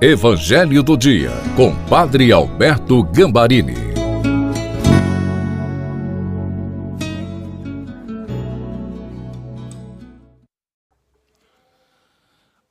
[0.00, 3.74] Evangelho do Dia, com Padre Alberto Gambarini.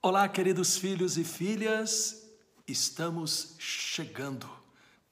[0.02, 2.32] Olá, queridos filhos e filhas,
[2.66, 4.50] estamos chegando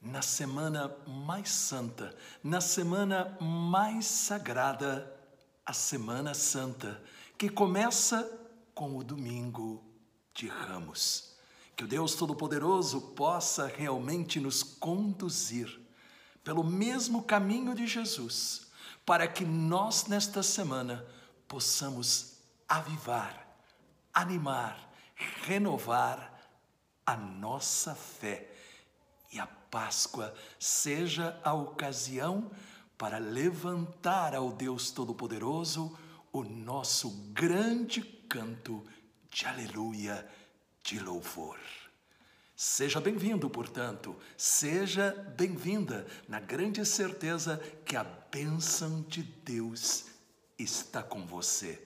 [0.02, 5.14] na semana mais santa, na semana mais sagrada,
[5.66, 7.04] a Semana Santa,
[7.38, 8.26] que começa
[8.74, 9.84] com o domingo
[10.34, 11.35] de Ramos.
[11.76, 15.82] Que o Deus Todo-Poderoso possa realmente nos conduzir
[16.44, 18.68] pelo mesmo caminho de Jesus,
[19.06, 21.06] para que nós, nesta semana,
[21.48, 23.48] possamos avivar,
[24.14, 24.92] animar,
[25.44, 26.34] renovar
[27.06, 28.52] a nossa fé.
[29.32, 32.52] E a Páscoa seja a ocasião
[32.98, 35.98] para levantar ao Deus Todo-Poderoso
[36.32, 38.86] o nosso grande canto
[39.30, 40.26] de aleluia
[40.86, 41.60] de louvor.
[42.56, 50.06] Seja bem-vindo, portanto, seja bem-vinda na grande certeza que a bênção de Deus
[50.58, 51.86] está com você.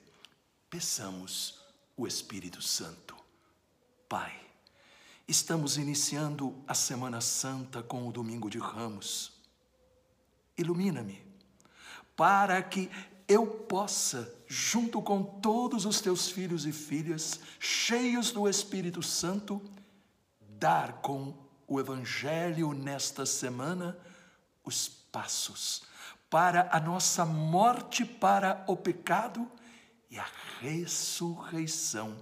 [0.70, 1.60] Peçamos
[1.96, 3.16] o Espírito Santo.
[4.08, 4.38] Pai,
[5.28, 9.32] estamos iniciando a Semana Santa com o Domingo de Ramos.
[10.58, 11.24] Ilumina-me,
[12.18, 12.92] para que
[13.30, 19.62] eu possa, junto com todos os teus filhos e filhas, cheios do Espírito Santo,
[20.58, 23.96] dar com o Evangelho nesta semana
[24.66, 25.84] os passos
[26.28, 29.48] para a nossa morte para o pecado
[30.10, 30.26] e a
[30.60, 32.18] ressurreição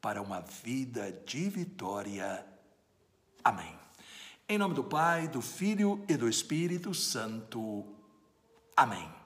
[0.00, 2.44] para uma vida de vitória.
[3.42, 3.74] Amém.
[4.46, 7.86] Em nome do Pai, do Filho e do Espírito Santo.
[8.76, 9.20] Amém.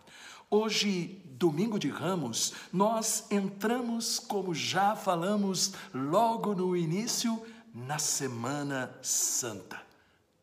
[0.57, 9.83] Hoje, domingo de Ramos, nós entramos, como já falamos logo no início, na Semana Santa.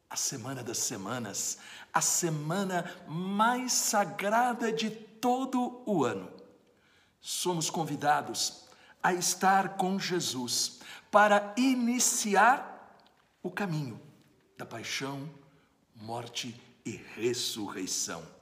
[0.10, 1.60] A Semana das Semanas,
[1.94, 6.30] a semana mais sagrada de todo o ano.
[7.22, 8.66] Somos convidados
[9.02, 13.00] a estar com Jesus para iniciar
[13.42, 13.98] o caminho
[14.58, 15.30] da paixão,
[15.96, 16.54] morte
[16.86, 18.41] e ressurreição.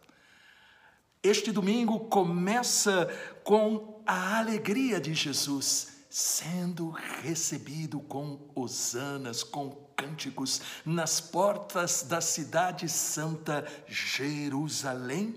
[1.22, 3.08] Este domingo começa
[3.44, 12.88] com a alegria de Jesus sendo recebido com hosanas, com cânticos nas portas da cidade
[12.88, 15.36] santa Jerusalém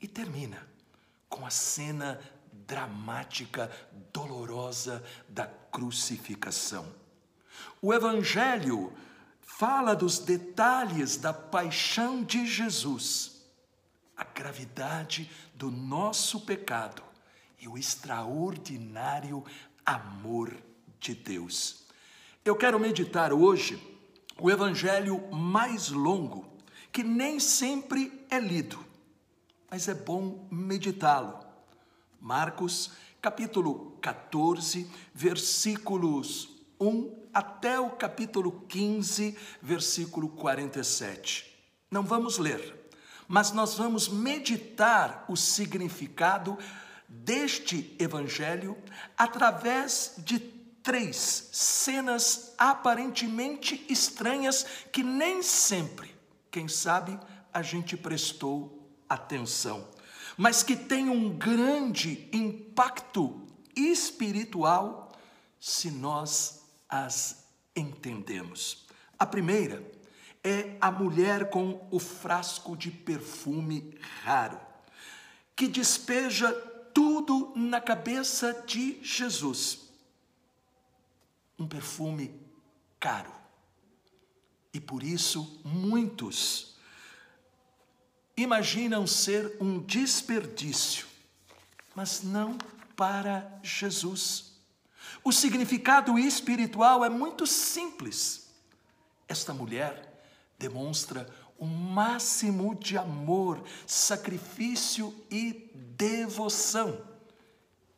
[0.00, 0.66] e termina
[1.28, 2.18] com a cena
[2.50, 3.70] dramática,
[4.10, 6.86] dolorosa da crucificação.
[7.82, 8.90] O Evangelho
[9.42, 13.37] fala dos detalhes da paixão de Jesus
[14.18, 17.02] a gravidade do nosso pecado
[17.60, 19.44] e o extraordinário
[19.86, 20.54] amor
[20.98, 21.86] de Deus.
[22.44, 23.80] Eu quero meditar hoje
[24.40, 26.44] o evangelho mais longo,
[26.90, 28.84] que nem sempre é lido,
[29.70, 31.38] mas é bom meditá-lo.
[32.20, 32.90] Marcos,
[33.22, 36.48] capítulo 14, versículos
[36.80, 41.46] 1 até o capítulo 15, versículo 47.
[41.90, 42.77] Não vamos ler,
[43.28, 46.58] mas nós vamos meditar o significado
[47.06, 48.76] deste evangelho
[49.16, 50.38] através de
[50.82, 56.14] três cenas aparentemente estranhas que nem sempre,
[56.50, 57.20] quem sabe,
[57.52, 59.86] a gente prestou atenção,
[60.36, 63.46] mas que tem um grande impacto
[63.76, 65.12] espiritual
[65.60, 67.44] se nós as
[67.76, 68.86] entendemos.
[69.18, 69.97] A primeira
[70.42, 74.60] é a mulher com o frasco de perfume raro,
[75.54, 76.52] que despeja
[76.94, 79.88] tudo na cabeça de Jesus.
[81.58, 82.40] Um perfume
[82.98, 83.32] caro.
[84.72, 86.76] E por isso muitos
[88.36, 91.06] imaginam ser um desperdício,
[91.94, 92.56] mas não
[92.94, 94.52] para Jesus.
[95.24, 98.48] O significado espiritual é muito simples.
[99.26, 100.07] Esta mulher
[100.58, 101.26] demonstra
[101.58, 107.00] o máximo de amor, sacrifício e devoção.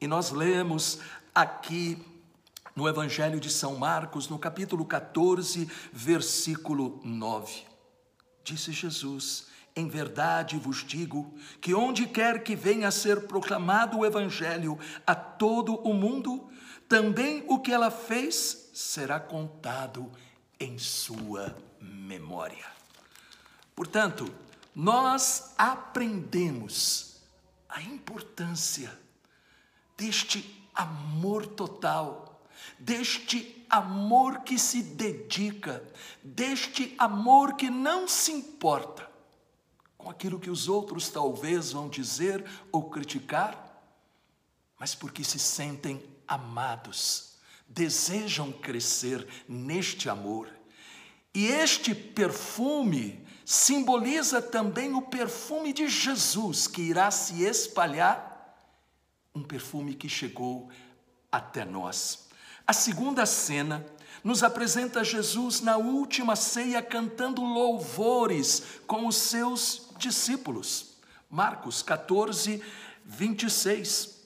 [0.01, 0.99] E nós lemos
[1.35, 1.99] aqui
[2.75, 7.65] no Evangelho de São Marcos, no capítulo 14, versículo 9.
[8.43, 9.47] Disse Jesus:
[9.77, 15.15] Em verdade vos digo que onde quer que venha a ser proclamado o Evangelho a
[15.15, 16.49] todo o mundo,
[16.89, 20.11] também o que ela fez será contado
[20.61, 22.67] em sua memória.
[23.75, 24.33] Portanto,
[24.75, 27.17] nós aprendemos
[27.69, 28.97] a importância
[29.97, 32.43] deste amor total,
[32.79, 35.83] deste amor que se dedica,
[36.23, 39.11] deste amor que não se importa
[39.97, 43.83] com aquilo que os outros talvez vão dizer ou criticar,
[44.79, 47.30] mas porque se sentem amados,
[47.71, 50.49] desejam crescer neste amor.
[51.33, 58.29] E este perfume simboliza também o perfume de Jesus que irá se espalhar,
[59.33, 60.69] um perfume que chegou
[61.31, 62.29] até nós.
[62.67, 63.87] A segunda cena
[64.23, 70.97] nos apresenta Jesus na última ceia cantando louvores com os seus discípulos.
[71.31, 72.63] Marcos 14,
[73.05, 74.21] 26.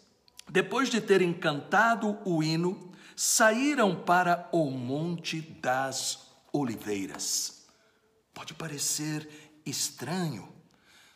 [0.50, 7.64] Depois de terem cantado o hino, saíram para o Monte das Oliveiras.
[8.32, 9.28] Pode parecer
[9.64, 10.48] estranho.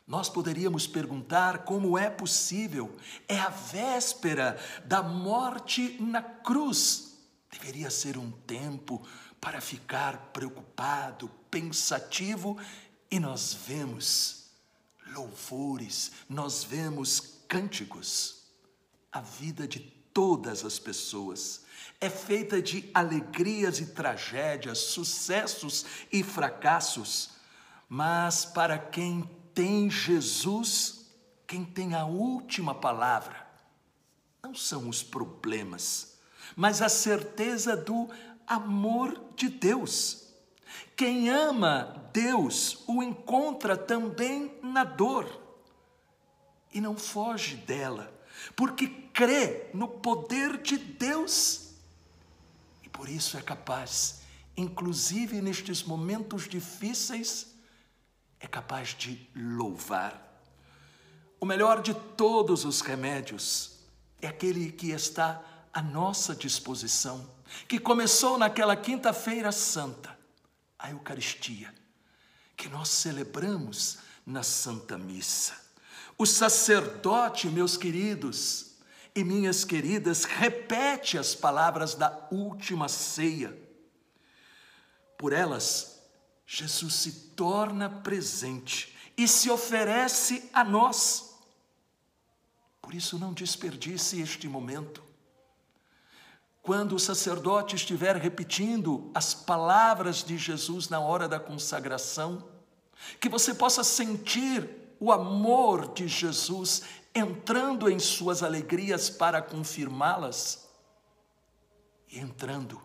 [0.07, 2.97] Nós poderíamos perguntar como é possível.
[3.29, 7.09] É a véspera da morte na cruz
[7.51, 9.07] Deveria ser um tempo
[9.41, 12.59] para ficar preocupado, pensativo,
[13.11, 14.51] e nós vemos
[15.15, 18.49] louvores, nós vemos cânticos.
[19.11, 19.81] A vida de
[20.19, 21.61] todas as pessoas
[22.01, 27.31] é feita de alegrias e tragédias, sucessos e fracassos,
[27.89, 31.13] mas para quem tem Jesus,
[31.47, 33.47] quem tem a última palavra,
[34.43, 36.19] não são os problemas
[36.57, 38.09] mas a certeza do
[38.47, 40.35] amor de Deus.
[40.97, 45.41] Quem ama Deus o encontra também na dor
[46.73, 48.13] e não foge dela,
[48.57, 48.89] porque
[49.19, 51.71] crê no poder de Deus
[52.85, 54.21] e por isso é capaz,
[54.57, 57.49] inclusive nestes momentos difíceis,
[58.39, 60.41] é capaz de louvar.
[61.41, 63.81] O melhor de todos os remédios
[64.23, 65.43] é aquele que está
[65.73, 67.29] à nossa disposição,
[67.67, 70.17] que começou naquela quinta-feira santa,
[70.79, 71.75] a Eucaristia,
[72.57, 75.55] que nós celebramos na Santa Missa.
[76.17, 78.68] O sacerdote, meus queridos
[79.15, 83.57] e minhas queridas, repete as palavras da última ceia.
[85.17, 86.03] Por elas,
[86.47, 91.37] Jesus se torna presente e se oferece a nós.
[92.81, 95.09] Por isso, não desperdice este momento
[96.69, 102.47] quando o sacerdote estiver repetindo as palavras de Jesus na hora da consagração,
[103.19, 104.69] que você possa sentir
[105.01, 106.83] o amor de Jesus
[107.15, 110.69] entrando em suas alegrias para confirmá-las
[112.11, 112.81] e entrando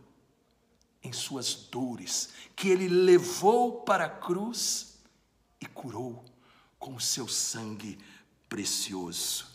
[1.04, 5.00] em suas dores que ele levou para a cruz
[5.60, 6.24] e curou
[6.80, 7.98] com o seu sangue
[8.48, 9.48] precioso.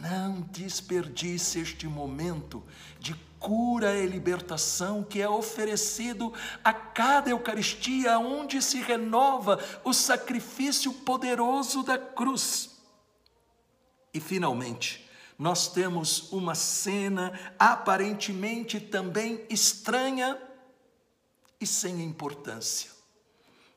[0.00, 2.64] Não desperdice este momento
[2.98, 10.92] de cura e libertação que é oferecido a cada Eucaristia, onde se renova o sacrifício
[10.92, 12.71] poderoso da cruz.
[14.12, 20.38] E finalmente, nós temos uma cena aparentemente também estranha
[21.60, 22.90] e sem importância.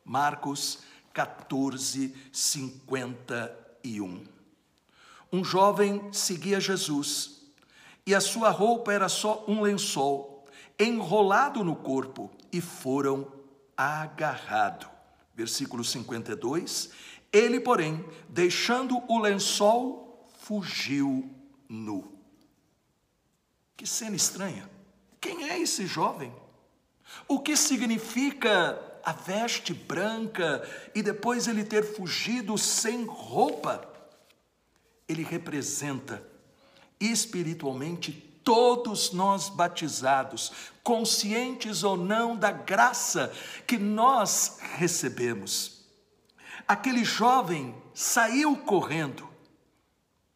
[0.03, 0.79] Marcos
[1.13, 4.25] 14, 51.
[5.31, 7.41] Um jovem seguia Jesus
[8.05, 10.35] e a sua roupa era só um lençol
[10.79, 13.27] enrolado no corpo, e foram
[13.75, 14.87] agarrado.
[15.33, 16.89] Versículo 52.
[17.31, 20.04] Ele, porém, deixando o lençol,
[20.45, 21.27] fugiu
[21.67, 22.07] nu.
[23.75, 24.69] Que cena estranha.
[25.19, 26.31] Quem é esse jovem?
[27.27, 33.91] O que significa a veste branca e depois ele ter fugido sem roupa?
[35.09, 36.23] Ele representa
[36.99, 38.11] espiritualmente
[38.43, 40.51] todos nós batizados,
[40.83, 43.33] conscientes ou não da graça
[43.65, 45.83] que nós recebemos.
[46.67, 49.34] Aquele jovem saiu correndo,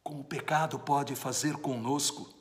[0.10, 2.34] como o pecado pode fazer conosco,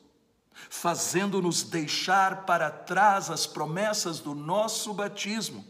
[0.71, 5.63] fazendo-nos deixar para trás as promessas do nosso batismo.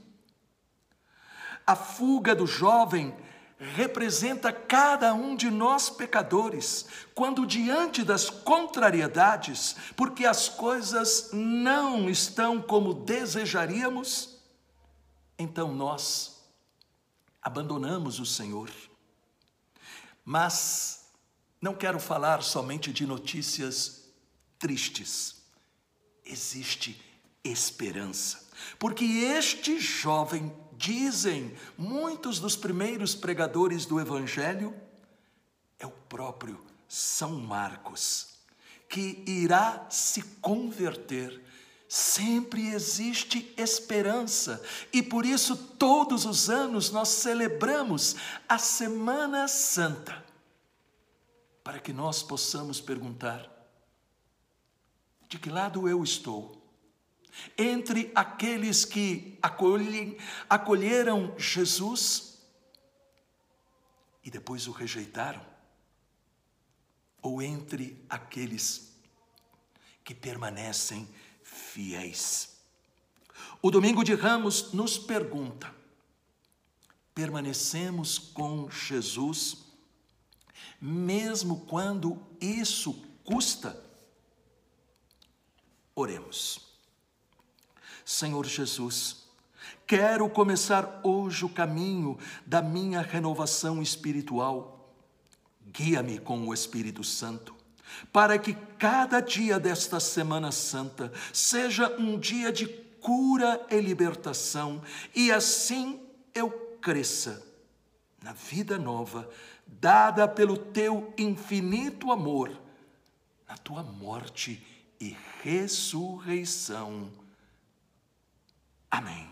[1.67, 3.13] A fuga do jovem
[3.57, 12.61] representa cada um de nós pecadores, quando diante das contrariedades, porque as coisas não estão
[12.61, 14.39] como desejaríamos,
[15.37, 16.41] então nós
[17.41, 18.71] abandonamos o Senhor.
[20.23, 20.98] Mas
[21.61, 24.05] não quero falar somente de notícias
[24.57, 25.35] tristes.
[26.25, 27.01] Existe
[27.43, 28.47] esperança,
[28.77, 34.73] porque este jovem dizem muitos dos primeiros pregadores do Evangelho,
[35.77, 38.29] é o próprio São Marcos,
[38.87, 41.41] que irá se converter.
[41.87, 44.63] Sempre existe esperança.
[44.93, 48.15] E por isso todos os anos nós celebramos
[48.47, 50.23] a Semana Santa,
[51.69, 53.47] para que nós possamos perguntar:
[55.27, 56.59] de que lado eu estou?
[57.55, 60.17] Entre aqueles que acolhem,
[60.49, 62.39] acolheram Jesus
[64.23, 65.45] e depois o rejeitaram,
[67.21, 68.91] ou entre aqueles
[70.03, 71.07] que permanecem
[71.43, 72.57] fiéis.
[73.61, 75.71] O domingo de Ramos nos pergunta:
[77.13, 79.68] permanecemos com Jesus,
[80.81, 83.81] mesmo quando isso custa?
[85.95, 86.67] Oremos.
[88.05, 89.27] Senhor Jesus,
[89.85, 94.93] quero começar hoje o caminho da minha renovação espiritual.
[95.67, 97.59] Guia-me com o Espírito Santo
[98.11, 104.81] para que cada dia desta Semana Santa seja um dia de cura e libertação,
[105.15, 105.99] e assim
[106.33, 106.49] eu
[106.81, 107.45] cresça
[108.21, 109.29] na vida nova,
[109.79, 112.51] dada pelo teu infinito amor,
[113.47, 114.65] na tua morte
[114.99, 117.11] e ressurreição.
[118.89, 119.29] Amém.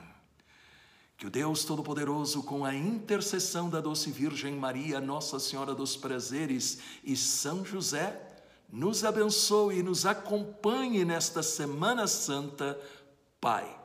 [1.17, 6.79] Que o Deus Todo-Poderoso, com a intercessão da doce Virgem Maria, Nossa Senhora dos Prazeres
[7.03, 8.21] e São José,
[8.71, 12.79] nos abençoe e nos acompanhe nesta Semana Santa,
[13.41, 13.79] Pai,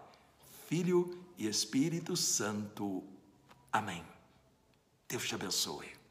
[0.69, 3.03] Filho e Espírito Santo.
[3.73, 4.05] Amém.
[5.09, 6.02] Deus te abençoe.